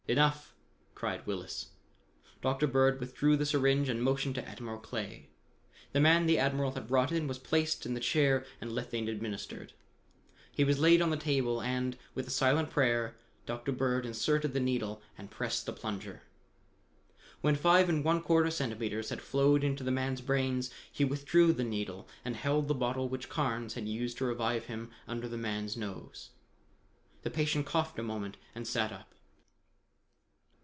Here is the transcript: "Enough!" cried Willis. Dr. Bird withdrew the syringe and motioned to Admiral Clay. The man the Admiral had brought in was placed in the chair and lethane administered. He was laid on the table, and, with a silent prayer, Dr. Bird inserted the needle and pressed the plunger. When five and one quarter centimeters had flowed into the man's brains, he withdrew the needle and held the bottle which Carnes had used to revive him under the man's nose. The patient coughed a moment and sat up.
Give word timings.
"Enough!" 0.07 0.53
cried 0.93 1.25
Willis. 1.25 1.69
Dr. 2.41 2.67
Bird 2.67 2.99
withdrew 2.99 3.37
the 3.37 3.45
syringe 3.45 3.87
and 3.87 4.03
motioned 4.03 4.35
to 4.35 4.45
Admiral 4.45 4.79
Clay. 4.79 5.29
The 5.93 6.01
man 6.01 6.25
the 6.25 6.37
Admiral 6.37 6.71
had 6.71 6.85
brought 6.85 7.13
in 7.13 7.27
was 7.27 7.39
placed 7.39 7.85
in 7.85 7.93
the 7.93 8.01
chair 8.01 8.45
and 8.59 8.71
lethane 8.73 9.07
administered. 9.07 9.71
He 10.51 10.65
was 10.65 10.79
laid 10.79 11.01
on 11.01 11.11
the 11.11 11.15
table, 11.17 11.61
and, 11.61 11.97
with 12.13 12.27
a 12.27 12.31
silent 12.31 12.69
prayer, 12.69 13.15
Dr. 13.45 13.71
Bird 13.71 14.05
inserted 14.05 14.51
the 14.51 14.59
needle 14.59 15.01
and 15.17 15.31
pressed 15.31 15.65
the 15.65 15.71
plunger. 15.71 16.23
When 17.39 17.55
five 17.55 17.87
and 17.87 18.03
one 18.03 18.21
quarter 18.21 18.51
centimeters 18.51 19.11
had 19.11 19.21
flowed 19.21 19.63
into 19.63 19.81
the 19.83 19.91
man's 19.91 20.19
brains, 20.19 20.71
he 20.91 21.05
withdrew 21.05 21.53
the 21.53 21.63
needle 21.63 22.09
and 22.25 22.35
held 22.35 22.67
the 22.67 22.75
bottle 22.75 23.07
which 23.07 23.29
Carnes 23.29 23.75
had 23.75 23.87
used 23.87 24.17
to 24.17 24.25
revive 24.25 24.65
him 24.65 24.91
under 25.07 25.29
the 25.29 25.37
man's 25.37 25.77
nose. 25.77 26.31
The 27.21 27.31
patient 27.31 27.65
coughed 27.65 27.97
a 27.97 28.03
moment 28.03 28.35
and 28.53 28.67
sat 28.67 28.91
up. 28.91 29.07